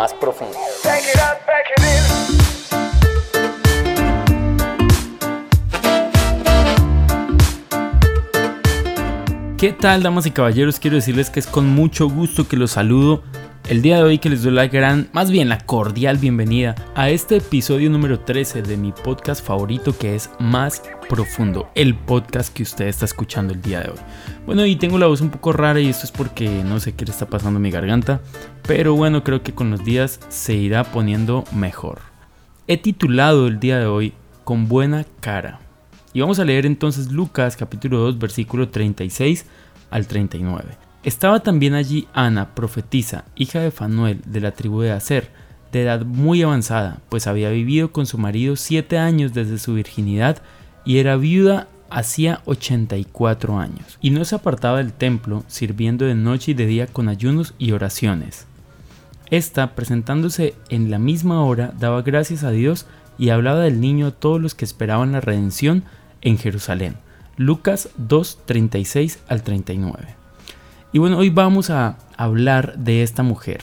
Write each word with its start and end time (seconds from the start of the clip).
más. 0.00 0.14
¿Qué 9.58 9.74
tal, 9.74 10.02
damas 10.02 10.24
y 10.24 10.30
caballeros? 10.30 10.80
Quiero 10.80 10.96
decirles 10.96 11.28
que 11.28 11.40
es 11.40 11.46
con 11.46 11.68
mucho 11.68 12.08
gusto 12.08 12.48
que 12.48 12.56
los 12.56 12.70
saludo 12.70 13.22
el 13.70 13.82
día 13.82 13.98
de 13.98 14.02
hoy 14.02 14.18
que 14.18 14.28
les 14.28 14.42
doy 14.42 14.50
la 14.50 14.66
gran, 14.66 15.08
más 15.12 15.30
bien 15.30 15.48
la 15.48 15.58
cordial 15.58 16.18
bienvenida 16.18 16.74
a 16.96 17.08
este 17.08 17.36
episodio 17.36 17.88
número 17.88 18.18
13 18.18 18.62
de 18.62 18.76
mi 18.76 18.90
podcast 18.90 19.46
favorito 19.46 19.96
que 19.96 20.16
es 20.16 20.28
Más 20.40 20.82
Profundo, 21.08 21.70
el 21.76 21.94
podcast 21.94 22.52
que 22.52 22.64
usted 22.64 22.88
está 22.88 23.04
escuchando 23.04 23.54
el 23.54 23.62
día 23.62 23.78
de 23.78 23.90
hoy. 23.90 23.98
Bueno, 24.44 24.66
y 24.66 24.74
tengo 24.74 24.98
la 24.98 25.06
voz 25.06 25.20
un 25.20 25.30
poco 25.30 25.52
rara 25.52 25.78
y 25.78 25.88
esto 25.88 26.04
es 26.04 26.10
porque 26.10 26.48
no 26.48 26.80
sé 26.80 26.96
qué 26.96 27.04
le 27.04 27.12
está 27.12 27.26
pasando 27.26 27.58
a 27.58 27.60
mi 27.60 27.70
garganta, 27.70 28.20
pero 28.66 28.96
bueno, 28.96 29.22
creo 29.22 29.44
que 29.44 29.54
con 29.54 29.70
los 29.70 29.84
días 29.84 30.18
se 30.30 30.54
irá 30.54 30.82
poniendo 30.82 31.44
mejor. 31.52 32.00
He 32.66 32.76
titulado 32.76 33.46
el 33.46 33.60
día 33.60 33.78
de 33.78 33.86
hoy 33.86 34.14
Con 34.42 34.66
buena 34.66 35.06
cara 35.20 35.60
y 36.12 36.20
vamos 36.22 36.40
a 36.40 36.44
leer 36.44 36.66
entonces 36.66 37.12
Lucas 37.12 37.56
capítulo 37.56 37.98
2 37.98 38.18
versículo 38.18 38.68
36 38.68 39.46
al 39.92 40.08
39. 40.08 40.89
Estaba 41.02 41.40
también 41.40 41.74
allí 41.74 42.08
Ana, 42.12 42.54
profetisa, 42.54 43.24
hija 43.34 43.60
de 43.60 43.70
Fanuel 43.70 44.20
de 44.26 44.40
la 44.40 44.52
tribu 44.52 44.82
de 44.82 44.92
Aser, 44.92 45.30
de 45.72 45.82
edad 45.82 46.04
muy 46.04 46.42
avanzada, 46.42 46.98
pues 47.08 47.26
había 47.26 47.48
vivido 47.48 47.90
con 47.90 48.04
su 48.04 48.18
marido 48.18 48.56
siete 48.56 48.98
años 48.98 49.32
desde 49.32 49.58
su 49.58 49.74
virginidad 49.74 50.42
y 50.84 50.98
era 50.98 51.16
viuda 51.16 51.68
hacía 51.88 52.40
84 52.44 53.58
años, 53.58 53.98
y 54.00 54.10
no 54.10 54.24
se 54.24 54.34
apartaba 54.36 54.78
del 54.78 54.92
templo, 54.92 55.42
sirviendo 55.48 56.04
de 56.04 56.14
noche 56.14 56.52
y 56.52 56.54
de 56.54 56.66
día 56.66 56.86
con 56.86 57.08
ayunos 57.08 57.54
y 57.58 57.72
oraciones. 57.72 58.46
Esta, 59.30 59.74
presentándose 59.74 60.54
en 60.68 60.90
la 60.90 60.98
misma 60.98 61.42
hora, 61.44 61.72
daba 61.78 62.02
gracias 62.02 62.44
a 62.44 62.50
Dios 62.50 62.86
y 63.18 63.30
hablaba 63.30 63.60
del 63.60 63.80
niño 63.80 64.08
a 64.08 64.12
todos 64.12 64.40
los 64.40 64.54
que 64.54 64.64
esperaban 64.64 65.12
la 65.12 65.20
redención 65.20 65.84
en 66.20 66.36
Jerusalén. 66.38 66.96
Lucas 67.36 67.88
2, 67.96 68.40
36 68.44 69.20
al 69.28 69.42
39. 69.42 70.19
Y 70.92 70.98
bueno, 70.98 71.18
hoy 71.18 71.30
vamos 71.30 71.70
a 71.70 71.98
hablar 72.16 72.76
de 72.76 73.04
esta 73.04 73.22
mujer, 73.22 73.62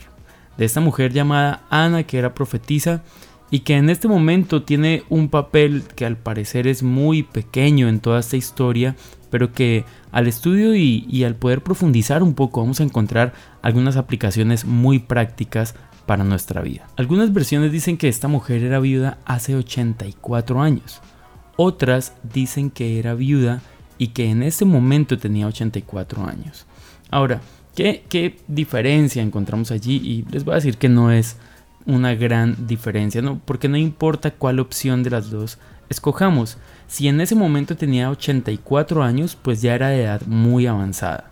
de 0.56 0.64
esta 0.64 0.80
mujer 0.80 1.12
llamada 1.12 1.62
Ana, 1.68 2.04
que 2.04 2.16
era 2.16 2.32
profetisa 2.34 3.02
y 3.50 3.60
que 3.60 3.76
en 3.76 3.90
este 3.90 4.08
momento 4.08 4.62
tiene 4.62 5.02
un 5.10 5.28
papel 5.28 5.82
que 5.94 6.06
al 6.06 6.16
parecer 6.16 6.66
es 6.66 6.82
muy 6.82 7.22
pequeño 7.22 7.88
en 7.88 8.00
toda 8.00 8.20
esta 8.20 8.38
historia, 8.38 8.96
pero 9.28 9.52
que 9.52 9.84
al 10.10 10.26
estudio 10.26 10.74
y, 10.74 11.06
y, 11.06 11.24
al 11.24 11.34
poder 11.34 11.62
profundizar 11.62 12.22
un 12.22 12.32
poco 12.32 12.62
vamos 12.62 12.80
a 12.80 12.84
encontrar 12.84 13.34
algunas 13.60 13.98
aplicaciones 13.98 14.64
muy 14.64 14.98
prácticas 14.98 15.74
para 16.06 16.24
nuestra 16.24 16.62
vida. 16.62 16.86
Algunas 16.96 17.34
versiones 17.34 17.72
dicen 17.72 17.98
que 17.98 18.08
esta 18.08 18.28
mujer 18.28 18.62
era 18.62 18.80
viuda 18.80 19.18
hace 19.26 19.54
84 19.54 20.62
años. 20.62 21.02
Otras 21.56 22.14
dicen 22.22 22.70
que 22.70 22.98
era 22.98 23.12
viuda 23.12 23.60
y 23.98 24.08
que 24.08 24.30
en 24.30 24.42
ese 24.42 24.64
momento 24.64 25.18
tenía 25.18 25.46
84 25.46 26.24
años. 26.24 26.66
Ahora, 27.10 27.40
¿qué, 27.74 28.04
¿qué, 28.08 28.38
diferencia 28.48 29.22
encontramos 29.22 29.70
allí? 29.70 29.96
Y 29.96 30.30
les 30.30 30.44
voy 30.44 30.52
a 30.52 30.56
decir 30.56 30.76
que 30.76 30.88
no 30.88 31.10
es 31.10 31.36
una 31.86 32.14
gran 32.14 32.66
diferencia, 32.66 33.22
¿no? 33.22 33.40
porque 33.44 33.68
no 33.68 33.78
importa 33.78 34.30
cuál 34.30 34.60
opción 34.60 35.02
de 35.02 35.10
las 35.10 35.30
dos 35.30 35.58
escojamos. 35.88 36.58
Si 36.86 37.08
en 37.08 37.20
ese 37.20 37.34
momento 37.34 37.76
tenía 37.76 38.10
84 38.10 39.02
años, 39.02 39.36
pues 39.40 39.62
ya 39.62 39.74
era 39.74 39.88
de 39.88 40.02
edad 40.02 40.22
muy 40.26 40.66
avanzada. 40.66 41.30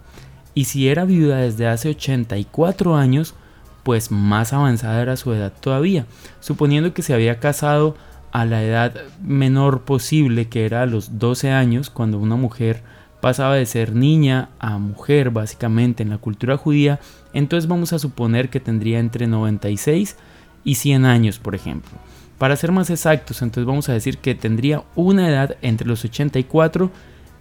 Y 0.55 0.65
si 0.65 0.89
era 0.89 1.05
viuda 1.05 1.39
desde 1.39 1.67
hace 1.67 1.91
84 1.91 2.97
años, 2.97 3.35
pues 3.83 4.11
más 4.11 4.53
avanzada 4.53 5.03
era 5.03 5.17
su 5.17 5.33
edad 5.33 5.53
todavía. 5.61 6.07
Suponiendo 6.41 6.95
que 6.95 7.03
se 7.03 7.13
había 7.13 7.39
casado 7.39 7.97
a 8.33 8.45
la 8.45 8.63
edad 8.63 8.95
menor 9.23 9.83
posible, 9.83 10.49
que 10.49 10.65
era 10.65 10.83
a 10.83 10.87
los 10.87 11.19
12 11.19 11.51
años, 11.51 11.91
cuando 11.91 12.19
una 12.19 12.37
mujer 12.37 12.83
pasaba 13.27 13.57
de 13.57 13.67
ser 13.67 13.93
niña 13.93 14.51
a 14.61 14.79
mujer 14.79 15.31
básicamente 15.31 16.05
en 16.05 16.11
la 16.11 16.19
cultura 16.19 16.57
judía, 16.57 17.01
entonces 17.33 17.67
vamos 17.67 17.93
a 17.93 17.99
suponer 17.99 18.51
que 18.51 18.61
tendría 18.61 19.01
entre 19.01 19.27
96 19.27 20.17
y 20.63 20.77
100 20.77 21.05
años, 21.05 21.41
por 21.41 21.57
ejemplo. 21.57 21.91
Para 22.39 22.55
ser 22.55 22.71
más 22.71 22.89
exactos, 22.89 23.43
entonces 23.43 23.67
vamos 23.67 23.89
a 23.89 23.95
decir 23.95 24.19
que 24.19 24.37
tendría 24.37 24.85
una 24.95 25.29
edad 25.29 25.57
entre 25.61 25.89
los 25.89 26.05
84 26.05 26.93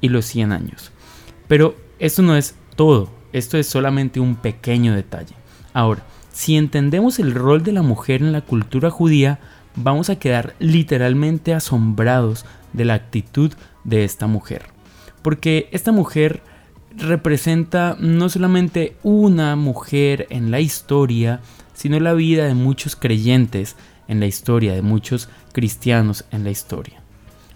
y 0.01 0.09
los 0.09 0.25
100 0.25 0.53
años. 0.53 0.91
Pero 1.47 1.75
esto 1.99 2.23
no 2.23 2.35
es 2.35 2.55
todo, 2.75 3.11
esto 3.31 3.59
es 3.59 3.67
solamente 3.67 4.19
un 4.19 4.37
pequeño 4.37 4.95
detalle. 4.95 5.35
Ahora, 5.71 6.01
si 6.31 6.57
entendemos 6.57 7.19
el 7.19 7.35
rol 7.35 7.63
de 7.63 7.73
la 7.73 7.83
mujer 7.83 8.23
en 8.23 8.31
la 8.31 8.41
cultura 8.41 8.89
judía, 8.89 9.37
vamos 9.75 10.09
a 10.09 10.15
quedar 10.15 10.55
literalmente 10.57 11.53
asombrados 11.53 12.43
de 12.73 12.85
la 12.85 12.95
actitud 12.95 13.53
de 13.83 14.03
esta 14.03 14.25
mujer. 14.25 14.74
Porque 15.25 15.69
esta 15.71 15.91
mujer 15.91 16.43
representa 16.95 17.97
no 17.99 18.29
solamente 18.29 18.95
una 19.01 19.55
mujer 19.55 20.27
en 20.29 20.51
la 20.51 20.59
historia, 20.59 21.41
sino 21.73 21.99
la 21.99 22.13
vida 22.13 22.45
de 22.45 22.53
muchos 22.53 22.95
creyentes 22.95 23.75
en 24.07 24.19
la 24.19 24.27
historia, 24.27 24.75
de 24.75 24.83
muchos 24.83 25.27
cristianos 25.51 26.25
en 26.29 26.43
la 26.43 26.51
historia. 26.51 27.01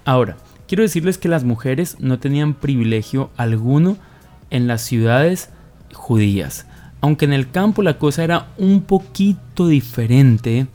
Ahora, 0.04 0.38
quiero 0.68 0.82
decirles 0.82 1.20
que 1.20 1.30
las 1.30 1.44
mujeres 1.44 1.98
no 2.00 2.18
tenían 2.18 2.56
privilegio 2.56 3.30
alguno 3.38 3.98
en 4.50 4.66
las 4.66 4.82
ciudades 4.82 5.52
judías. 5.94 6.66
Aunque 7.02 7.26
en 7.26 7.34
el 7.34 7.52
campo 7.52 7.84
la 7.84 8.00
cosa 8.00 8.24
era 8.24 8.48
un 8.58 8.82
poquito 8.82 9.68
diferente, 9.68 10.66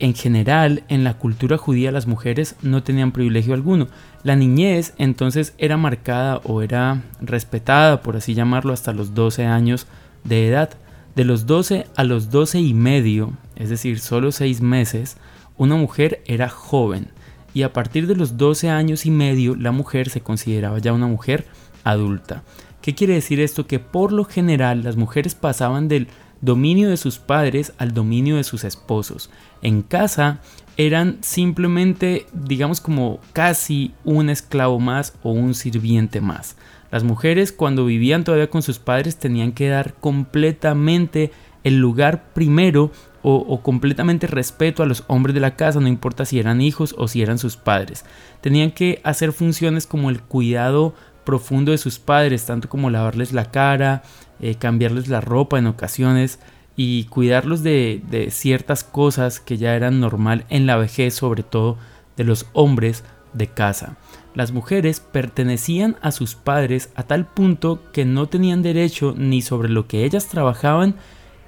en 0.00 0.14
general, 0.14 0.84
en 0.88 1.02
la 1.02 1.14
cultura 1.14 1.58
judía 1.58 1.90
las 1.90 2.06
mujeres 2.06 2.54
no 2.62 2.82
tenían 2.82 3.10
privilegio 3.10 3.54
alguno. 3.54 3.88
La 4.22 4.36
niñez 4.36 4.94
entonces 4.96 5.54
era 5.58 5.76
marcada 5.76 6.40
o 6.44 6.62
era 6.62 7.02
respetada, 7.20 8.00
por 8.02 8.16
así 8.16 8.34
llamarlo, 8.34 8.72
hasta 8.72 8.92
los 8.92 9.14
12 9.14 9.46
años 9.46 9.86
de 10.22 10.48
edad. 10.48 10.70
De 11.16 11.24
los 11.24 11.46
12 11.46 11.86
a 11.96 12.04
los 12.04 12.30
12 12.30 12.60
y 12.60 12.74
medio, 12.74 13.32
es 13.56 13.70
decir, 13.70 13.98
solo 13.98 14.30
6 14.30 14.60
meses, 14.60 15.16
una 15.56 15.74
mujer 15.74 16.22
era 16.26 16.48
joven. 16.48 17.08
Y 17.52 17.62
a 17.62 17.72
partir 17.72 18.06
de 18.06 18.14
los 18.14 18.36
12 18.36 18.70
años 18.70 19.04
y 19.04 19.10
medio, 19.10 19.56
la 19.56 19.72
mujer 19.72 20.10
se 20.10 20.20
consideraba 20.20 20.78
ya 20.78 20.92
una 20.92 21.08
mujer 21.08 21.46
adulta. 21.82 22.44
¿Qué 22.82 22.94
quiere 22.94 23.14
decir 23.14 23.40
esto? 23.40 23.66
Que 23.66 23.80
por 23.80 24.12
lo 24.12 24.24
general 24.24 24.84
las 24.84 24.96
mujeres 24.96 25.34
pasaban 25.34 25.88
del 25.88 26.06
dominio 26.40 26.88
de 26.88 26.96
sus 26.96 27.18
padres 27.18 27.72
al 27.78 27.94
dominio 27.94 28.36
de 28.36 28.44
sus 28.44 28.64
esposos. 28.64 29.30
En 29.62 29.82
casa 29.82 30.40
eran 30.76 31.18
simplemente, 31.20 32.26
digamos 32.32 32.80
como 32.80 33.18
casi 33.32 33.92
un 34.04 34.30
esclavo 34.30 34.78
más 34.78 35.14
o 35.22 35.32
un 35.32 35.54
sirviente 35.54 36.20
más. 36.20 36.56
Las 36.90 37.04
mujeres 37.04 37.52
cuando 37.52 37.84
vivían 37.84 38.24
todavía 38.24 38.48
con 38.48 38.62
sus 38.62 38.78
padres 38.78 39.16
tenían 39.16 39.52
que 39.52 39.68
dar 39.68 39.94
completamente 39.94 41.32
el 41.64 41.78
lugar 41.78 42.32
primero 42.32 42.92
o, 43.22 43.34
o, 43.34 43.60
completamente 43.62 44.28
respeto 44.28 44.82
a 44.82 44.86
los 44.86 45.04
hombres 45.08 45.34
de 45.34 45.40
la 45.40 45.56
casa, 45.56 45.80
no 45.80 45.88
importa 45.88 46.24
si 46.24 46.38
eran 46.38 46.60
hijos 46.60 46.94
o 46.96 47.08
si 47.08 47.20
eran 47.20 47.38
sus 47.38 47.56
padres. 47.56 48.04
Tenían 48.40 48.70
que 48.70 49.00
hacer 49.02 49.32
funciones 49.32 49.86
como 49.86 50.08
el 50.08 50.22
cuidado 50.22 50.94
profundo 51.24 51.72
de 51.72 51.78
sus 51.78 51.98
padres, 51.98 52.46
tanto 52.46 52.70
como 52.70 52.88
lavarles 52.88 53.34
la 53.34 53.50
cara, 53.50 54.02
eh, 54.40 54.54
cambiarles 54.54 55.08
la 55.08 55.20
ropa 55.20 55.58
en 55.58 55.66
ocasiones 55.66 56.38
y 56.76 57.04
cuidarlos 57.04 57.62
de, 57.62 58.02
de 58.08 58.30
ciertas 58.30 58.84
cosas 58.84 59.40
que 59.40 59.56
ya 59.56 59.74
eran 59.74 60.00
normal 60.00 60.44
en 60.48 60.66
la 60.66 60.76
vejez, 60.76 61.14
sobre 61.14 61.42
todo 61.42 61.76
de 62.16 62.24
los 62.24 62.46
hombres 62.52 63.04
de 63.32 63.48
casa. 63.48 63.96
Las 64.34 64.52
mujeres 64.52 65.00
pertenecían 65.00 65.96
a 66.00 66.12
sus 66.12 66.34
padres 66.34 66.90
a 66.94 67.02
tal 67.02 67.26
punto 67.26 67.82
que 67.92 68.04
no 68.04 68.26
tenían 68.26 68.62
derecho 68.62 69.14
ni 69.16 69.42
sobre 69.42 69.68
lo 69.68 69.88
que 69.88 70.04
ellas 70.04 70.28
trabajaban 70.28 70.94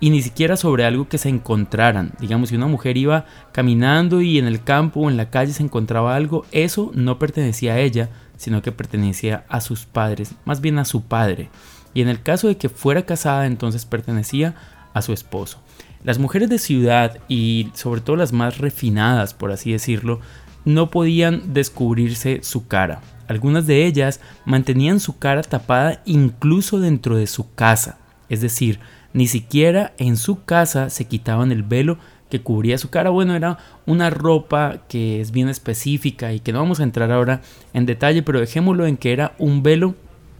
y 0.01 0.11
ni 0.11 0.23
siquiera 0.23 0.57
sobre 0.57 0.85
algo 0.85 1.09
que 1.09 1.19
se 1.19 1.29
encontraran. 1.29 2.13
Digamos, 2.19 2.49
si 2.49 2.57
una 2.57 2.67
mujer 2.67 2.97
iba 2.97 3.27
caminando 3.53 4.23
y 4.23 4.39
en 4.39 4.47
el 4.47 4.65
campo 4.65 5.01
o 5.01 5.11
en 5.11 5.17
la 5.17 5.31
calle 5.31 5.53
se 5.53 5.63
encontraba 5.63 6.17
algo, 6.17 6.47
eso 6.51 6.91
no 6.95 7.19
pertenecía 7.19 7.75
a 7.75 7.79
ella, 7.79 8.09
sino 8.37 8.63
que 8.63 8.73
pertenecía 8.73 9.45
a 9.49 9.61
sus 9.61 9.85
padres, 9.85 10.35
más 10.45 10.61
bien 10.61 10.79
a 10.79 10.85
su 10.85 11.03
padre 11.03 11.51
y 11.95 12.03
en 12.03 12.09
el 12.09 12.23
caso 12.23 12.49
de 12.49 12.57
que 12.57 12.69
fuera 12.69 13.07
casada 13.07 13.47
entonces 13.47 13.85
pertenecía 13.85 14.55
a 14.95 15.03
su 15.03 15.13
esposo. 15.13 15.61
Las 16.03 16.19
mujeres 16.19 16.49
de 16.49 16.59
ciudad 16.59 17.19
y 17.29 17.71
sobre 17.75 18.01
todo 18.01 18.17
las 18.17 18.33
más 18.33 18.59
refinadas, 18.59 19.35
por 19.35 19.53
así 19.53 19.73
decirlo, 19.73 20.21
no 20.65 20.91
podían 20.91 21.53
descubrirse 21.53 22.41
su 22.43 22.67
cara. 22.67 23.01
Algunas 23.29 23.67
de 23.67 23.87
ellas 23.87 24.21
mantenían 24.45 25.01
su 25.01 25.19
cara 25.19 25.43
tapada 25.43 26.03
incluso 26.05 26.81
dentro 26.81 27.17
de 27.17 27.27
su 27.27 27.55
casa, 27.55 27.99
es 28.29 28.41
decir, 28.41 28.81
ni 29.13 29.27
siquiera 29.27 29.93
en 29.99 30.17
su 30.17 30.45
casa 30.45 30.91
se 30.91 31.07
quitaban 31.07 31.53
el 31.53 31.63
velo 31.63 31.99
que 32.31 32.41
cubría 32.41 32.79
su 32.79 32.91
cara. 32.91 33.11
Bueno, 33.11 33.35
era 33.35 33.59
una 33.87 34.09
ropa 34.09 34.85
que 34.89 35.21
es 35.21 35.33
bien 35.33 35.49
específica 35.49 36.33
y 36.33 36.41
que 36.41 36.53
no 36.53 36.61
vamos 36.61 36.81
a 36.81 36.85
entrar 36.85 37.11
ahora 37.11 37.43
en 37.75 37.87
detalle, 37.87 38.23
pero 38.23 38.41
dejémoslo 38.41 38.87
en 38.87 38.97
que 38.97 39.13
era 39.13 39.35
un 39.39 39.63
velo 39.63 39.97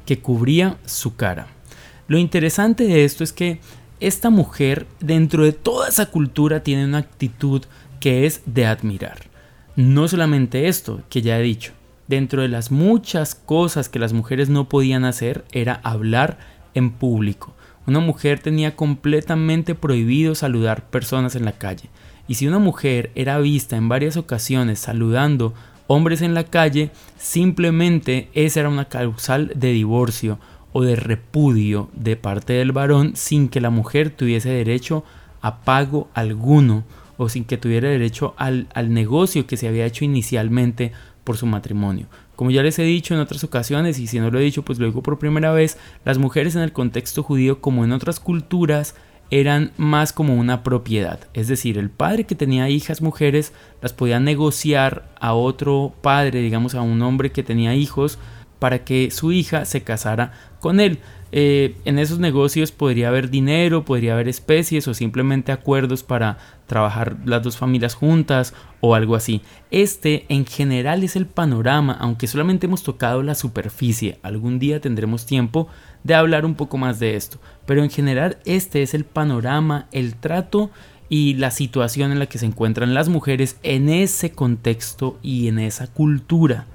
que 0.07 0.19
cubría 0.19 0.79
su 0.87 1.17
cara. 1.17 1.49
Lo 2.09 2.19
interesante 2.19 2.85
de 2.85 3.05
esto 3.05 3.23
es 3.23 3.33
que 3.33 3.61
esta 4.01 4.31
mujer 4.31 4.87
dentro 4.99 5.45
de 5.45 5.53
toda 5.53 5.89
esa 5.89 6.07
cultura 6.07 6.63
tiene 6.63 6.85
una 6.85 6.99
actitud 6.99 7.63
que 8.01 8.27
es 8.27 8.43
de 8.47 8.67
admirar. 8.67 9.19
No 9.77 10.09
solamente 10.09 10.69
esto 10.69 11.03
que 11.09 11.23
ya 11.23 11.39
he 11.39 11.43
dicho, 11.43 11.73
dentro 12.09 12.43
de 12.43 12.49
las 12.49 12.71
muchas 12.71 13.35
cosas 13.35 13.89
que 13.89 13.99
las 13.99 14.13
mujeres 14.13 14.49
no 14.49 14.69
podían 14.69 15.05
hacer 15.05 15.45
era 15.53 15.81
hablar 15.85 16.39
en 16.75 16.91
público. 16.91 17.55
Una 17.87 18.01
mujer 18.01 18.41
tenía 18.41 18.75
completamente 18.75 19.75
prohibido 19.75 20.35
saludar 20.35 20.91
personas 20.91 21.37
en 21.37 21.45
la 21.45 21.53
calle. 21.53 21.91
Y 22.27 22.35
si 22.35 22.47
una 22.47 22.59
mujer 22.59 23.11
era 23.15 23.39
vista 23.39 23.77
en 23.77 23.89
varias 23.89 24.17
ocasiones 24.17 24.79
saludando 24.79 25.55
hombres 25.91 26.23
en 26.23 26.35
la 26.35 26.45
calle, 26.45 26.93
simplemente 27.19 28.29
esa 28.33 28.61
era 28.61 28.69
una 28.69 28.85
causal 28.85 29.51
de 29.57 29.73
divorcio 29.73 30.39
o 30.73 30.83
de 30.83 30.95
repudio 30.95 31.91
de 31.95 32.15
parte 32.15 32.53
del 32.53 32.71
varón 32.71 33.17
sin 33.17 33.49
que 33.49 33.61
la 33.61 33.71
mujer 33.71 34.11
tuviese 34.11 34.51
derecho 34.51 35.03
a 35.41 35.63
pago 35.63 36.09
alguno 36.15 36.85
o 37.17 37.29
sin 37.29 37.45
que 37.45 37.59
tuviera 37.59 37.89
derecho 37.89 38.35
al, 38.37 38.69
al 38.73 38.95
negocio 38.95 39.49
que 39.49 39.57
se 39.57 39.67
había 39.67 39.85
hecho 39.85 40.05
inicialmente 40.05 40.93
por 41.25 41.37
su 41.37 41.47
matrimonio. 41.47 42.07
Como 42.37 42.53
ya 42.53 42.63
les 42.63 42.79
he 42.79 42.85
dicho 42.85 43.13
en 43.15 43.21
otras 43.21 43.43
ocasiones, 43.43 43.99
y 43.99 44.07
si 44.07 44.21
no 44.21 44.31
lo 44.31 44.39
he 44.39 44.45
dicho, 44.45 44.65
pues 44.65 44.79
lo 44.79 44.87
digo 44.87 45.03
por 45.03 45.19
primera 45.19 45.51
vez, 45.51 45.77
las 46.05 46.19
mujeres 46.19 46.55
en 46.55 46.63
el 46.63 46.73
contexto 46.73 47.25
judío, 47.25 47.61
como 47.61 47.85
en 47.85 47.91
otras 47.91 48.21
culturas, 48.21 48.95
eran 49.31 49.73
más 49.77 50.13
como 50.13 50.35
una 50.35 50.63
propiedad. 50.63 51.21
Es 51.35 51.49
decir, 51.49 51.79
el 51.79 51.91
padre 51.91 52.25
que 52.25 52.35
tenía 52.35 52.69
hijas 52.69 53.01
mujeres 53.01 53.53
las 53.81 53.93
podía 53.93 54.21
negociar 54.21 55.09
a 55.21 55.35
otro 55.35 55.95
padre, 56.03 56.41
digamos 56.41 56.75
a 56.75 56.83
un 56.83 57.01
hombre 57.03 57.31
que 57.31 57.43
tenía 57.43 57.75
hijos, 57.75 58.19
para 58.59 58.85
que 58.85 59.11
su 59.11 59.33
hija 59.33 59.65
se 59.65 59.83
casara 59.83 60.33
con 60.61 60.81
él. 60.81 60.99
Eh, 61.33 61.77
en 61.85 62.01
esos 62.01 62.19
negocios 62.19 62.73
podría 62.73 63.09
haber 63.09 63.31
dinero, 63.31 63.85
podría 63.85 64.15
haber 64.15 64.29
especies 64.29 64.89
o 64.89 64.95
simplemente 64.95 65.53
acuerdos 65.53 66.03
para 66.03 66.39
trabajar 66.67 67.19
las 67.25 67.43
dos 67.43 67.57
familias 67.57 67.95
juntas 67.95 68.53
o 68.81 68.95
algo 68.95 69.15
así. 69.15 69.43
Este 69.71 70.27
en 70.29 70.45
general 70.45 71.05
es 71.05 71.15
el 71.15 71.27
panorama, 71.27 71.97
aunque 72.01 72.27
solamente 72.27 72.67
hemos 72.67 72.83
tocado 72.83 73.23
la 73.23 73.37
superficie. 73.37 74.19
Algún 74.23 74.59
día 74.59 74.81
tendremos 74.81 75.25
tiempo 75.25 75.69
de 76.03 76.15
hablar 76.15 76.45
un 76.45 76.57
poco 76.57 76.79
más 76.79 76.99
de 76.99 77.15
esto. 77.15 77.39
Pero 77.65 77.85
en 77.85 77.91
general 77.91 78.39
este 78.45 78.83
es 78.83 78.95
el 78.95 79.05
panorama, 79.05 79.87
el 79.93 80.17
trato 80.17 80.71
y 81.09 81.35
la 81.35 81.51
situación 81.51 82.11
en 82.13 82.19
la 82.19 82.27
que 82.27 82.39
se 82.39 82.47
encuentran 82.47 82.95
las 82.95 83.09
mujeres 83.09 83.57
en 83.63 83.89
ese 83.89 84.33
contexto 84.33 85.19
y 85.23 85.49
en 85.49 85.59
esa 85.59 85.87
cultura. 85.87 86.67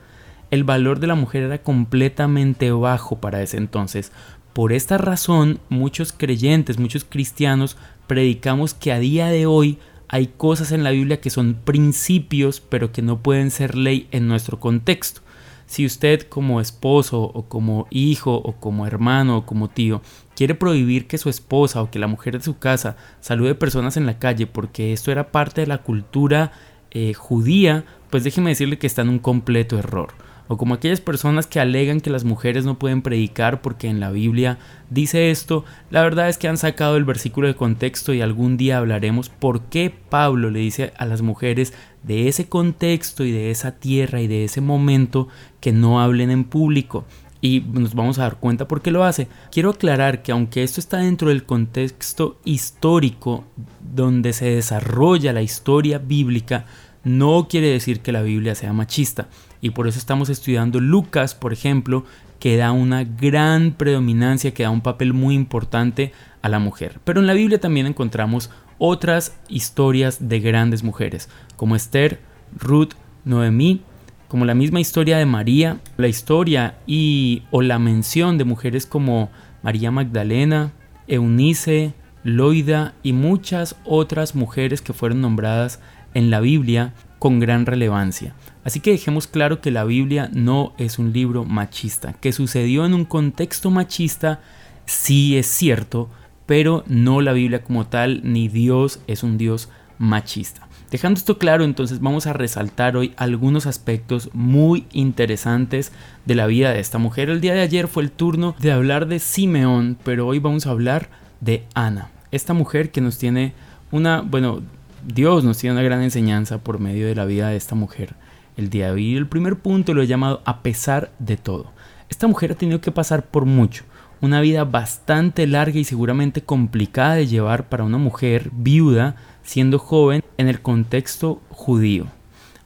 El 0.52 0.64
valor 0.64 1.00
de 1.00 1.08
la 1.08 1.16
mujer 1.16 1.44
era 1.44 1.64
completamente 1.64 2.72
bajo 2.72 3.20
para 3.20 3.42
ese 3.42 3.58
entonces. 3.58 4.12
Por 4.54 4.72
esta 4.72 4.98
razón, 4.98 5.60
muchos 5.70 6.14
creyentes, 6.14 6.80
muchos 6.80 7.04
cristianos, 7.04 7.78
predicamos 8.08 8.74
que 8.74 8.92
a 8.94 9.00
día 9.00 9.28
de 9.28 9.48
hoy 9.48 9.80
hay 10.08 10.28
cosas 10.28 10.72
en 10.72 10.84
la 10.84 10.92
Biblia 10.92 11.20
que 11.20 11.30
son 11.30 11.56
principios, 11.56 12.62
pero 12.62 12.92
que 12.92 13.02
no 13.02 13.22
pueden 13.22 13.52
ser 13.52 13.76
ley 13.76 14.08
en 14.12 14.28
nuestro 14.28 14.60
contexto. 14.60 15.22
Si 15.66 15.86
usted 15.86 16.22
como 16.22 16.62
esposo 16.62 17.22
o 17.24 17.50
como 17.50 17.88
hijo 17.90 18.36
o 18.36 18.54
como 18.54 18.86
hermano 18.86 19.40
o 19.40 19.46
como 19.46 19.68
tío 19.68 20.02
quiere 20.36 20.54
prohibir 20.54 21.08
que 21.08 21.18
su 21.18 21.28
esposa 21.28 21.82
o 21.82 21.90
que 21.90 21.98
la 21.98 22.06
mujer 22.06 22.38
de 22.38 22.44
su 22.44 22.60
casa 22.60 22.98
salude 23.20 23.56
personas 23.56 23.98
en 23.98 24.06
la 24.06 24.20
calle 24.20 24.46
porque 24.46 24.94
esto 24.94 25.12
era 25.12 25.32
parte 25.32 25.62
de 25.62 25.68
la 25.68 25.80
cultura 25.80 26.52
eh, 26.92 27.16
judía, 27.16 27.84
pues 28.12 28.24
déjeme 28.24 28.52
decirle 28.52 28.78
que 28.78 28.86
está 28.86 29.02
en 29.02 29.10
un 29.10 29.20
completo 29.20 29.80
error 29.80 30.14
o 30.48 30.58
como 30.58 30.74
aquellas 30.74 31.02
personas 31.02 31.48
que 31.48 31.60
alegan 31.60 32.02
que 32.02 32.10
las 32.10 32.24
mujeres 32.24 32.66
no 32.66 32.78
pueden 32.78 33.02
predicar 33.02 33.62
porque 33.62 33.88
en 33.88 34.00
la 34.00 34.12
Biblia 34.12 34.58
dice 34.90 35.32
esto, 35.32 35.66
la 35.90 36.02
verdad 36.02 36.30
es 36.30 36.38
que 36.38 36.48
han 36.48 36.58
sacado 36.58 36.98
el 36.98 37.06
versículo 37.06 37.48
de 37.48 37.56
contexto 37.56 38.14
y 38.14 38.22
algún 38.22 38.58
día 38.58 38.78
hablaremos 38.78 39.30
por 39.30 39.64
qué 39.64 39.94
Pablo 40.10 40.52
le 40.52 40.60
dice 40.60 40.94
a 40.98 41.06
las 41.06 41.22
mujeres 41.22 41.74
de 42.04 42.28
ese 42.28 42.48
contexto 42.48 43.24
y 43.24 43.32
de 43.32 43.52
esa 43.52 43.72
tierra 43.72 44.22
y 44.22 44.28
de 44.28 44.44
ese 44.44 44.62
momento 44.62 45.28
que 45.60 45.72
no 45.72 46.02
hablen 46.02 46.30
en 46.30 46.44
público. 46.44 47.06
Y 47.42 47.62
nos 47.62 47.94
vamos 47.94 48.18
a 48.18 48.24
dar 48.24 48.38
cuenta 48.38 48.68
por 48.68 48.82
qué 48.82 48.90
lo 48.90 49.04
hace. 49.04 49.28
Quiero 49.52 49.72
aclarar 49.72 50.24
que 50.24 50.32
aunque 50.32 50.64
esto 50.64 50.80
está 50.80 50.98
dentro 50.98 51.30
del 51.30 51.44
contexto 51.44 52.40
histórico 52.44 53.44
donde 53.82 54.34
se 54.34 54.46
desarrolla 54.46 55.34
la 55.34 55.44
historia 55.44 56.00
bíblica, 56.00 56.66
no 57.04 57.48
quiere 57.48 57.68
decir 57.68 58.02
que 58.02 58.12
la 58.12 58.24
Biblia 58.24 58.56
sea 58.56 58.74
machista. 58.74 59.28
Y 59.62 59.72
por 59.72 59.88
eso 59.88 60.00
estamos 60.00 60.30
estudiando 60.30 60.80
Lucas, 60.80 61.36
por 61.36 61.54
ejemplo, 61.54 62.06
que 62.40 62.58
da 62.58 62.72
una 62.72 63.04
gran 63.04 63.72
predominancia, 63.72 64.54
que 64.54 64.64
da 64.64 64.70
un 64.70 64.82
papel 64.82 65.14
muy 65.14 65.36
importante 65.36 66.12
a 66.42 66.50
la 66.50 66.60
mujer. 66.60 67.00
Pero 67.04 67.20
en 67.20 67.28
la 67.28 67.34
Biblia 67.34 67.60
también 67.60 67.88
encontramos 67.88 68.52
otras 68.78 69.38
historias 69.48 70.28
de 70.28 70.40
grandes 70.40 70.84
mujeres, 70.84 71.30
como 71.56 71.76
Esther, 71.76 72.20
Ruth, 72.58 72.94
Noemí, 73.24 73.82
como 74.28 74.46
la 74.46 74.54
misma 74.54 74.80
historia 74.80 75.18
de 75.18 75.26
María, 75.26 75.80
la 75.98 76.08
historia 76.08 76.78
y 76.86 77.44
o 77.52 77.62
la 77.62 77.80
mención 77.80 78.38
de 78.38 78.44
mujeres 78.44 78.86
como 78.86 79.30
María 79.64 79.92
Magdalena, 79.92 80.74
Eunice, 81.08 81.94
Loida 82.24 82.96
y 83.04 83.14
muchas 83.14 83.76
otras 83.86 84.36
mujeres 84.36 84.82
que 84.82 84.94
fueron 84.94 85.22
nombradas 85.22 85.80
en 86.16 86.32
la 86.32 86.40
Biblia 86.40 86.94
con 87.26 87.40
gran 87.40 87.66
relevancia. 87.66 88.36
Así 88.64 88.82
que 88.82 88.92
dejemos 88.92 89.26
claro 89.26 89.60
que 89.60 89.72
la 89.72 89.84
Biblia 89.84 90.30
no 90.32 90.74
es 90.78 91.00
un 91.00 91.12
libro 91.12 91.44
machista. 91.44 92.14
Que 92.14 92.32
sucedió 92.32 92.86
en 92.86 92.94
un 92.94 93.04
contexto 93.04 93.72
machista, 93.72 94.42
sí 94.86 95.36
es 95.36 95.48
cierto, 95.48 96.08
pero 96.46 96.84
no 96.86 97.22
la 97.22 97.34
Biblia 97.34 97.64
como 97.64 97.88
tal, 97.88 98.22
ni 98.24 98.48
Dios 98.48 99.00
es 99.08 99.24
un 99.24 99.40
Dios 99.40 99.70
machista. 99.98 100.68
Dejando 100.92 101.18
esto 101.18 101.40
claro, 101.40 101.64
entonces 101.64 102.00
vamos 102.00 102.28
a 102.28 102.34
resaltar 102.34 102.96
hoy 102.96 103.16
algunos 103.18 103.66
aspectos 103.66 104.30
muy 104.34 104.86
interesantes 104.92 105.92
de 106.28 106.36
la 106.36 106.46
vida 106.46 106.74
de 106.74 106.80
esta 106.80 107.00
mujer. 107.00 107.32
El 107.32 107.42
día 107.42 107.56
de 107.56 107.62
ayer 107.62 107.88
fue 107.88 108.04
el 108.04 108.12
turno 108.12 108.54
de 108.60 108.72
hablar 108.72 109.08
de 109.08 109.18
Simeón, 109.18 109.98
pero 110.04 110.28
hoy 110.28 110.38
vamos 110.38 110.68
a 110.68 110.70
hablar 110.70 111.10
de 111.42 111.64
Ana. 111.74 112.12
Esta 112.30 112.54
mujer 112.54 112.92
que 112.92 113.02
nos 113.02 113.18
tiene 113.18 113.54
una, 113.92 114.22
bueno, 114.22 114.62
Dios 115.08 115.44
nos 115.44 115.60
tiene 115.60 115.76
una 115.76 115.84
gran 115.84 116.02
enseñanza 116.02 116.58
por 116.58 116.80
medio 116.80 117.06
de 117.06 117.14
la 117.14 117.26
vida 117.26 117.50
de 117.50 117.58
esta 117.58 117.76
mujer 117.76 118.16
el 118.58 118.72
día 118.72 118.88
de 118.88 118.94
hoy. 118.94 119.16
El 119.16 119.28
primer 119.28 119.58
punto 119.58 119.94
lo 119.94 120.02
he 120.02 120.08
llamado 120.08 120.42
a 120.46 120.64
pesar 120.64 121.12
de 121.20 121.38
todo. 121.38 121.72
Esta 122.10 122.26
mujer 122.26 122.54
ha 122.54 122.56
tenido 122.56 122.82
que 122.82 122.92
pasar 122.92 123.24
por 123.24 123.46
mucho, 123.46 123.84
una 124.20 124.42
vida 124.42 124.64
bastante 124.64 125.46
larga 125.46 125.78
y 125.78 125.84
seguramente 125.84 126.42
complicada 126.42 127.16
de 127.16 127.28
llevar 127.28 127.70
para 127.70 127.84
una 127.84 128.00
mujer 128.00 128.50
viuda 128.52 129.16
siendo 129.44 129.78
joven 129.78 130.24
en 130.38 130.48
el 130.48 130.62
contexto 130.62 131.40
judío. 131.50 132.08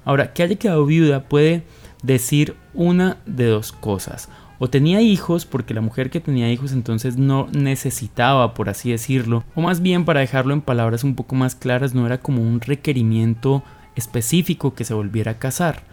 Ahora, 0.06 0.32
que 0.32 0.44
haya 0.44 0.56
quedado 0.56 0.86
viuda 0.86 1.24
puede 1.28 1.64
decir 2.04 2.56
una 2.74 3.18
de 3.26 3.48
dos 3.48 3.74
cosas. 3.74 4.30
O 4.60 4.70
tenía 4.70 5.02
hijos 5.02 5.46
porque 5.46 5.74
la 5.74 5.82
mujer 5.82 6.10
que 6.10 6.20
tenía 6.20 6.52
hijos 6.52 6.74
entonces 6.74 7.18
no 7.18 7.48
necesitaba, 7.52 8.54
por 8.54 8.70
así 8.70 8.92
decirlo, 8.92 9.46
o 9.56 9.62
más 9.62 9.82
bien 9.82 10.04
para 10.04 10.20
dejarlo 10.20 10.54
en 10.54 10.62
palabras 10.62 11.06
un 11.06 11.16
poco 11.16 11.36
más 11.36 11.56
claras, 11.56 11.96
no 11.96 12.06
era 12.06 12.20
como 12.20 12.42
un 12.42 12.60
requerimiento 12.60 13.64
específico 13.96 14.76
que 14.76 14.84
se 14.84 14.94
volviera 14.94 15.32
a 15.32 15.40
casar, 15.40 15.84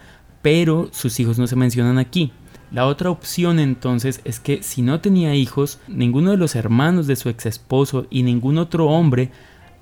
pero 0.43 0.89
sus 0.93 1.19
hijos 1.21 1.39
no 1.39 1.47
se 1.47 1.57
mencionan 1.57 1.99
aquí. 1.99 2.33
La 2.73 2.87
otra 2.87 3.11
opción 3.11 3.61
entonces 3.61 4.21
es 4.25 4.41
que 4.41 4.63
si 4.65 4.83
no 4.83 5.01
tenía 5.01 5.35
hijos, 5.37 5.79
ninguno 5.87 6.33
de 6.33 6.37
los 6.37 6.57
hermanos 6.57 7.07
de 7.07 7.15
su 7.15 7.29
ex 7.29 7.47
esposo 7.47 8.09
y 8.11 8.25
ningún 8.25 8.59
otro 8.59 8.87
hombre 8.87 9.31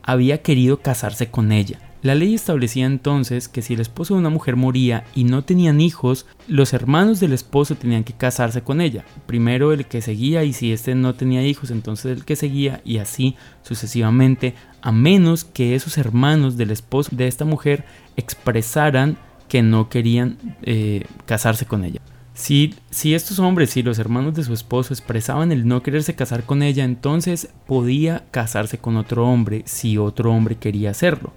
había 0.03 0.43
querido 0.43 0.81
casarse 0.81 1.31
con 1.31 1.51
ella. 1.51 1.81
La 2.05 2.15
ley 2.15 2.35
establecía 2.35 2.85
entonces 2.85 3.49
que 3.49 3.63
si 3.63 3.73
el 3.73 3.81
esposo 3.81 4.13
de 4.13 4.21
una 4.21 4.29
mujer 4.29 4.57
moría 4.57 5.05
y 5.15 5.25
no 5.25 5.43
tenían 5.43 5.81
hijos, 5.81 6.27
los 6.49 6.75
hermanos 6.75 7.19
del 7.19 7.33
esposo 7.33 7.77
tenían 7.77 8.05
que 8.05 8.13
casarse 8.13 8.61
con 8.61 8.83
ella. 8.83 9.07
Primero 9.25 9.73
el 9.73 9.87
que 9.87 10.03
seguía 10.03 10.45
y 10.45 10.53
si 10.53 10.71
éste 10.71 10.95
no 10.95 11.15
tenía 11.15 11.47
hijos, 11.47 11.71
entonces 11.71 12.19
el 12.19 12.27
que 12.27 12.37
seguía 12.37 12.83
y 12.85 12.99
así 12.99 13.37
sucesivamente, 13.63 14.55
a 14.83 14.93
menos 14.93 15.45
que 15.45 15.75
esos 15.75 15.97
hermanos 15.97 16.59
del 16.59 16.73
esposo 16.73 17.09
de 17.11 17.27
esta 17.27 17.47
mujer 17.47 17.87
expresaran 18.19 19.17
que 19.49 19.63
no 19.63 19.89
querían 19.89 20.37
eh, 20.63 21.07
casarse 21.25 21.65
con 21.65 21.87
ella. 21.87 22.03
Si, 22.35 22.75
si 22.91 23.15
estos 23.15 23.39
hombres, 23.39 23.71
si 23.71 23.83
los 23.83 23.99
hermanos 23.99 24.35
de 24.35 24.45
su 24.45 24.53
esposo 24.53 24.93
expresaban 24.93 25.53
el 25.53 25.67
no 25.67 25.83
quererse 25.83 26.15
casar 26.15 26.45
con 26.45 26.63
ella, 26.63 26.85
entonces 26.85 27.49
podía 27.67 28.27
casarse 28.31 28.77
con 28.77 28.99
otro 28.99 29.27
hombre 29.27 29.63
si 29.65 29.97
otro 29.97 30.33
hombre 30.33 30.57
quería 30.57 30.91
hacerlo. 30.91 31.33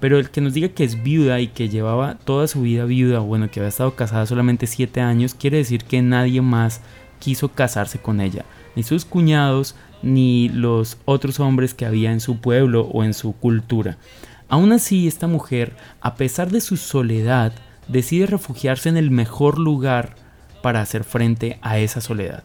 Pero 0.00 0.18
el 0.18 0.30
que 0.30 0.40
nos 0.40 0.54
diga 0.54 0.68
que 0.68 0.84
es 0.84 1.02
viuda 1.02 1.40
y 1.40 1.48
que 1.48 1.68
llevaba 1.68 2.14
toda 2.18 2.46
su 2.46 2.62
vida 2.62 2.84
viuda, 2.84 3.18
bueno, 3.18 3.50
que 3.50 3.60
había 3.60 3.68
estado 3.68 3.96
casada 3.96 4.26
solamente 4.26 4.66
7 4.66 5.00
años, 5.00 5.34
quiere 5.34 5.56
decir 5.56 5.84
que 5.84 6.02
nadie 6.02 6.40
más 6.40 6.80
quiso 7.18 7.48
casarse 7.48 7.98
con 7.98 8.20
ella. 8.20 8.44
Ni 8.76 8.84
sus 8.84 9.04
cuñados, 9.04 9.74
ni 10.02 10.48
los 10.50 10.98
otros 11.04 11.40
hombres 11.40 11.74
que 11.74 11.86
había 11.86 12.12
en 12.12 12.20
su 12.20 12.38
pueblo 12.38 12.82
o 12.92 13.02
en 13.02 13.12
su 13.14 13.32
cultura. 13.32 13.98
Aún 14.48 14.72
así, 14.72 15.08
esta 15.08 15.26
mujer, 15.26 15.76
a 16.00 16.14
pesar 16.14 16.50
de 16.50 16.60
su 16.60 16.76
soledad, 16.76 17.52
decide 17.88 18.26
refugiarse 18.26 18.88
en 18.88 18.96
el 18.96 19.10
mejor 19.10 19.58
lugar 19.58 20.14
para 20.62 20.80
hacer 20.80 21.04
frente 21.04 21.58
a 21.60 21.78
esa 21.78 22.00
soledad. 22.00 22.44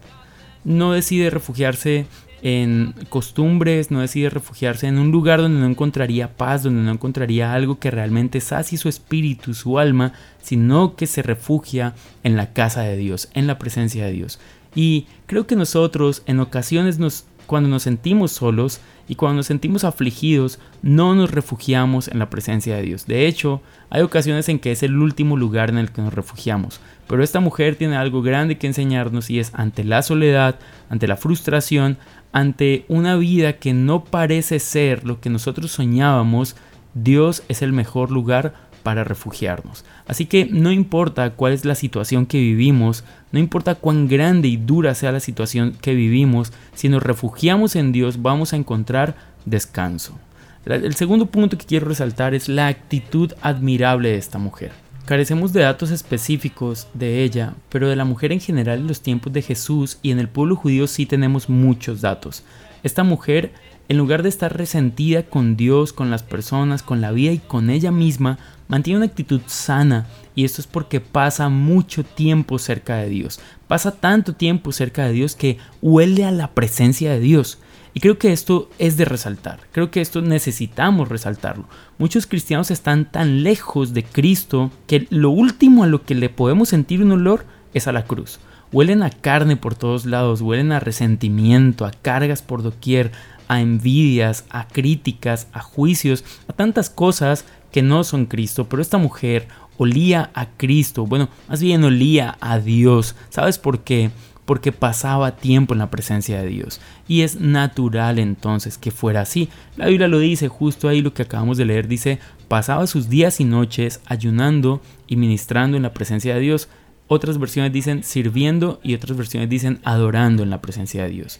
No 0.64 0.94
decide 0.94 1.30
refugiarse 1.30 2.08
en 2.46 2.94
costumbres, 3.08 3.90
no 3.90 4.02
decide 4.02 4.30
refugiarse 4.30 4.88
en 4.88 4.98
un 4.98 5.12
lugar 5.12 5.40
donde 5.40 5.62
no 5.62 5.66
encontraría 5.66 6.36
paz, 6.36 6.62
donde 6.62 6.82
no 6.82 6.92
encontraría 6.92 7.54
algo 7.54 7.80
que 7.80 7.90
realmente 7.90 8.42
sacie 8.42 8.78
su 8.78 8.90
espíritu, 8.90 9.54
su 9.54 9.80
alma, 9.80 10.12
sino 10.42 10.98
que 10.98 11.08
se 11.08 11.22
refugia 11.22 11.96
en 12.22 12.36
la 12.36 12.52
casa 12.52 12.82
de 12.82 12.98
Dios, 12.98 13.30
en 13.34 13.48
la 13.48 13.58
presencia 13.58 14.06
de 14.06 14.12
Dios. 14.12 14.42
Y 14.76 15.08
creo 15.26 15.48
que 15.48 15.56
nosotros 15.56 16.22
en 16.26 16.42
ocasiones 16.42 17.00
nos, 17.00 17.24
cuando 17.48 17.70
nos 17.70 17.84
sentimos 17.84 18.34
solos 18.34 18.82
y 19.08 19.16
cuando 19.16 19.38
nos 19.38 19.48
sentimos 19.48 19.84
afligidos, 19.84 20.60
no 20.82 21.16
nos 21.16 21.32
refugiamos 21.32 22.08
en 22.08 22.20
la 22.20 22.30
presencia 22.30 22.76
de 22.76 22.84
Dios. 22.84 23.06
De 23.06 23.28
hecho, 23.28 23.62
hay 23.90 24.02
ocasiones 24.02 24.48
en 24.50 24.60
que 24.60 24.72
es 24.72 24.84
el 24.84 24.98
último 24.98 25.38
lugar 25.38 25.70
en 25.70 25.78
el 25.78 25.92
que 25.92 26.02
nos 26.02 26.14
refugiamos. 26.14 26.80
Pero 27.08 27.24
esta 27.24 27.40
mujer 27.40 27.76
tiene 27.76 27.98
algo 27.98 28.22
grande 28.22 28.58
que 28.58 28.68
enseñarnos 28.68 29.30
y 29.30 29.40
es 29.40 29.52
ante 29.54 29.84
la 29.84 30.02
soledad, 30.02 30.60
ante 30.90 31.08
la 31.08 31.18
frustración, 31.18 31.98
ante 32.32 32.86
una 32.88 33.16
vida 33.18 33.54
que 33.54 33.74
no 33.74 34.06
parece 34.06 34.60
ser 34.60 35.06
lo 35.06 35.20
que 35.20 35.30
nosotros 35.30 35.72
soñábamos, 35.72 36.56
Dios 36.94 37.44
es 37.50 37.62
el 37.62 37.74
mejor 37.74 38.12
lugar 38.12 38.54
para 38.84 39.04
refugiarnos. 39.04 39.86
Así 40.06 40.26
que 40.26 40.46
no 40.46 40.72
importa 40.72 41.32
cuál 41.32 41.54
es 41.54 41.66
la 41.66 41.76
situación 41.76 42.26
que 42.26 42.40
vivimos, 42.40 43.04
no 43.32 43.40
importa 43.40 43.76
cuán 43.76 44.08
grande 44.08 44.50
y 44.50 44.58
dura 44.58 44.94
sea 44.94 45.12
la 45.12 45.20
situación 45.20 45.76
que 45.82 45.96
vivimos, 45.96 46.54
si 46.76 46.90
nos 46.90 47.02
refugiamos 47.02 47.76
en 47.76 47.92
Dios 47.92 48.22
vamos 48.22 48.54
a 48.54 48.58
encontrar 48.58 49.16
descanso. 49.46 50.20
El 50.66 50.96
segundo 50.96 51.26
punto 51.26 51.58
que 51.58 51.66
quiero 51.66 51.88
resaltar 51.88 52.34
es 52.34 52.48
la 52.48 52.68
actitud 52.68 53.34
admirable 53.42 54.10
de 54.10 54.18
esta 54.18 54.38
mujer. 54.38 54.72
Carecemos 55.06 55.52
de 55.52 55.62
datos 55.62 55.92
específicos 55.92 56.88
de 56.94 57.24
ella, 57.24 57.56
pero 57.68 57.90
de 57.90 57.98
la 57.98 58.06
mujer 58.06 58.32
en 58.32 58.40
general 58.40 58.80
en 58.80 58.88
los 58.88 59.02
tiempos 59.02 59.34
de 59.34 59.42
Jesús 59.42 59.98
y 60.02 60.12
en 60.12 60.20
el 60.20 60.30
pueblo 60.30 60.56
judío 60.56 60.88
sí 60.88 61.06
tenemos 61.06 61.50
muchos 61.50 62.00
datos. 62.00 62.44
Esta 62.84 63.04
mujer, 63.04 63.52
en 63.90 63.98
lugar 63.98 64.24
de 64.24 64.30
estar 64.30 64.56
resentida 64.56 65.24
con 65.24 65.56
Dios, 65.56 65.94
con 65.94 66.10
las 66.10 66.24
personas, 66.24 66.84
con 66.84 67.02
la 67.02 67.12
vida 67.12 67.32
y 67.32 67.40
con 67.40 67.70
ella 67.70 67.92
misma, 67.92 68.38
mantiene 68.68 68.98
una 68.98 69.06
actitud 69.08 69.42
sana 69.46 70.08
y 70.36 70.46
esto 70.46 70.62
es 70.62 70.68
porque 70.68 71.00
pasa 71.00 71.50
mucho 71.50 72.04
tiempo 72.04 72.58
cerca 72.60 72.96
de 72.96 73.10
Dios. 73.10 73.40
Pasa 73.68 73.92
tanto 73.92 74.34
tiempo 74.34 74.72
cerca 74.72 75.06
de 75.06 75.14
Dios 75.14 75.36
que 75.36 75.58
huele 75.82 76.26
a 76.26 76.32
la 76.32 76.52
presencia 76.52 77.12
de 77.12 77.20
Dios. 77.20 77.60
Y 77.94 78.00
creo 78.00 78.18
que 78.18 78.32
esto 78.32 78.70
es 78.80 78.98
de 78.98 79.06
resaltar, 79.06 79.60
creo 79.72 79.92
que 79.92 80.02
esto 80.02 80.22
necesitamos 80.24 81.10
resaltarlo. 81.10 81.66
Muchos 82.00 82.26
cristianos 82.26 82.72
están 82.72 83.12
tan 83.12 83.44
lejos 83.44 83.94
de 83.94 84.04
Cristo 84.04 84.72
que 84.88 85.06
lo 85.12 85.30
último 85.30 85.84
a 85.84 85.88
lo 85.88 86.04
que 86.04 86.16
le 86.16 86.30
podemos 86.30 86.70
sentir 86.70 87.04
un 87.04 87.12
olor 87.12 87.46
es 87.76 87.88
a 87.88 87.92
la 87.92 88.06
cruz. 88.06 88.40
Huelen 88.72 89.04
a 89.04 89.12
carne 89.12 89.56
por 89.56 89.76
todos 89.76 90.08
lados, 90.08 90.42
huelen 90.42 90.72
a 90.72 90.80
resentimiento, 90.80 91.86
a 91.86 91.92
cargas 91.92 92.42
por 92.42 92.64
doquier, 92.64 93.12
a 93.48 93.62
envidias, 93.62 94.46
a 94.50 94.68
críticas, 94.68 95.48
a 95.54 95.62
juicios, 95.62 96.24
a 96.48 96.54
tantas 96.54 96.90
cosas 96.90 97.46
que 97.72 97.82
no 97.82 98.04
son 98.04 98.26
Cristo. 98.26 98.68
Pero 98.70 98.82
esta 98.82 98.98
mujer 98.98 99.48
olía 99.78 100.32
a 100.34 100.48
Cristo, 100.50 101.06
bueno, 101.06 101.30
más 101.50 101.62
bien 101.62 101.84
olía 101.84 102.38
a 102.40 102.60
Dios. 102.60 103.16
¿Sabes 103.30 103.58
por 103.58 103.84
qué? 103.84 104.12
porque 104.46 104.72
pasaba 104.72 105.38
tiempo 105.38 105.74
en 105.74 105.80
la 105.80 105.90
presencia 105.90 106.42
de 106.42 106.48
Dios. 106.48 106.82
Y 107.08 107.22
es 107.22 107.40
natural 107.40 108.20
entonces 108.20 108.78
que 108.78 108.92
fuera 108.92 109.22
así. 109.22 109.50
La 109.78 109.88
Biblia 109.88 110.08
lo 110.08 110.20
dice, 110.20 110.48
justo 110.48 110.88
ahí 110.88 111.02
lo 111.02 111.14
que 111.14 111.24
acabamos 111.24 111.58
de 111.58 111.66
leer, 111.66 111.88
dice, 111.88 112.20
pasaba 112.48 112.88
sus 112.88 113.10
días 113.10 113.40
y 113.40 113.46
noches 113.46 114.02
ayunando 114.06 114.82
y 115.08 115.16
ministrando 115.16 115.78
en 115.78 115.84
la 115.84 115.94
presencia 115.94 116.36
de 116.36 116.42
Dios. 116.42 116.68
Otras 117.08 117.38
versiones 117.38 117.72
dicen 117.72 118.04
sirviendo 118.04 118.80
y 118.84 118.96
otras 118.96 119.18
versiones 119.18 119.50
dicen 119.50 119.80
adorando 119.84 120.44
en 120.44 120.50
la 120.50 120.62
presencia 120.62 121.04
de 121.04 121.10
Dios. 121.10 121.40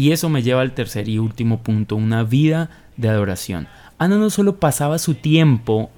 Y 0.00 0.12
eso 0.12 0.30
me 0.30 0.42
lleva 0.42 0.62
al 0.62 0.72
tercer 0.72 1.10
y 1.10 1.18
último 1.18 1.62
punto, 1.62 1.94
una 1.94 2.22
vida 2.22 2.70
de 2.96 3.10
adoración. 3.10 3.68
Ana 3.98 4.16
no 4.16 4.30
solo 4.30 4.58
pasaba 4.58 4.98
su 4.98 5.12
tiempo 5.12 5.90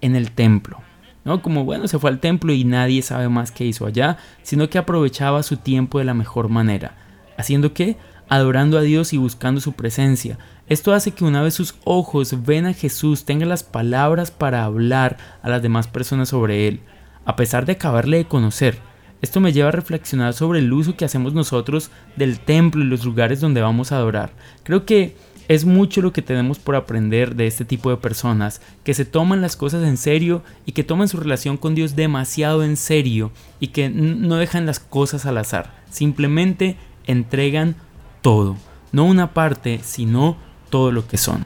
en 0.00 0.14
el 0.14 0.30
templo, 0.30 0.78
¿no? 1.24 1.42
Como 1.42 1.64
bueno, 1.64 1.88
se 1.88 1.98
fue 1.98 2.08
al 2.08 2.20
templo 2.20 2.52
y 2.52 2.62
nadie 2.62 3.02
sabe 3.02 3.28
más 3.28 3.50
qué 3.50 3.64
hizo 3.64 3.84
allá, 3.84 4.16
sino 4.44 4.70
que 4.70 4.78
aprovechaba 4.78 5.42
su 5.42 5.56
tiempo 5.56 5.98
de 5.98 6.04
la 6.04 6.14
mejor 6.14 6.48
manera. 6.48 6.94
¿Haciendo 7.36 7.74
qué? 7.74 7.96
Adorando 8.28 8.78
a 8.78 8.82
Dios 8.82 9.12
y 9.12 9.16
buscando 9.16 9.60
su 9.60 9.72
presencia. 9.72 10.38
Esto 10.68 10.92
hace 10.92 11.10
que 11.10 11.24
una 11.24 11.42
vez 11.42 11.54
sus 11.54 11.74
ojos 11.82 12.44
ven 12.44 12.64
a 12.66 12.74
Jesús, 12.74 13.24
tenga 13.24 13.44
las 13.44 13.64
palabras 13.64 14.30
para 14.30 14.62
hablar 14.62 15.16
a 15.42 15.48
las 15.48 15.62
demás 15.62 15.88
personas 15.88 16.28
sobre 16.28 16.68
Él, 16.68 16.80
a 17.24 17.34
pesar 17.34 17.66
de 17.66 17.72
acabarle 17.72 18.18
de 18.18 18.24
conocer. 18.26 18.78
Esto 19.20 19.40
me 19.40 19.52
lleva 19.52 19.68
a 19.68 19.72
reflexionar 19.72 20.32
sobre 20.32 20.60
el 20.60 20.72
uso 20.72 20.96
que 20.96 21.04
hacemos 21.04 21.34
nosotros 21.34 21.90
del 22.16 22.38
templo 22.38 22.82
y 22.82 22.86
los 22.86 23.04
lugares 23.04 23.40
donde 23.40 23.60
vamos 23.60 23.90
a 23.90 23.96
adorar. 23.96 24.32
Creo 24.62 24.86
que 24.86 25.16
es 25.48 25.64
mucho 25.64 26.02
lo 26.02 26.12
que 26.12 26.22
tenemos 26.22 26.58
por 26.58 26.76
aprender 26.76 27.34
de 27.34 27.46
este 27.46 27.64
tipo 27.64 27.90
de 27.90 27.96
personas 27.96 28.60
que 28.84 28.94
se 28.94 29.06
toman 29.06 29.40
las 29.40 29.56
cosas 29.56 29.82
en 29.82 29.96
serio 29.96 30.42
y 30.66 30.72
que 30.72 30.84
toman 30.84 31.08
su 31.08 31.16
relación 31.16 31.56
con 31.56 31.74
Dios 31.74 31.96
demasiado 31.96 32.62
en 32.62 32.76
serio 32.76 33.32
y 33.58 33.68
que 33.68 33.88
no 33.88 34.36
dejan 34.36 34.66
las 34.66 34.78
cosas 34.78 35.26
al 35.26 35.38
azar. 35.38 35.74
Simplemente 35.90 36.76
entregan 37.06 37.76
todo. 38.20 38.56
No 38.92 39.04
una 39.04 39.32
parte, 39.32 39.80
sino 39.82 40.36
todo 40.70 40.92
lo 40.92 41.06
que 41.08 41.16
son. 41.16 41.44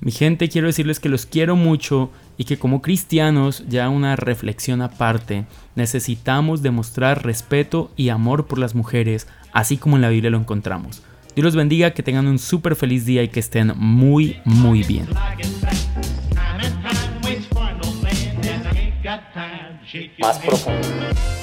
Mi 0.00 0.10
gente, 0.10 0.48
quiero 0.48 0.66
decirles 0.66 0.98
que 0.98 1.08
los 1.08 1.26
quiero 1.26 1.54
mucho 1.54 2.10
y 2.36 2.44
que 2.44 2.58
como 2.58 2.82
cristianos, 2.82 3.64
ya 3.68 3.88
una 3.88 4.16
reflexión 4.16 4.82
aparte, 4.82 5.46
necesitamos 5.74 6.62
demostrar 6.62 7.24
respeto 7.24 7.90
y 7.96 8.08
amor 8.08 8.46
por 8.46 8.58
las 8.58 8.74
mujeres, 8.74 9.26
así 9.52 9.76
como 9.76 9.96
en 9.96 10.02
la 10.02 10.08
Biblia 10.08 10.30
lo 10.30 10.38
encontramos. 10.38 11.02
Dios 11.34 11.44
los 11.44 11.56
bendiga, 11.56 11.92
que 11.92 12.02
tengan 12.02 12.26
un 12.26 12.38
súper 12.38 12.76
feliz 12.76 13.06
día 13.06 13.22
y 13.22 13.28
que 13.28 13.40
estén 13.40 13.72
muy, 13.76 14.38
muy 14.44 14.82
bien. 14.84 15.08
Más 20.20 20.38
profundo. 20.38 21.33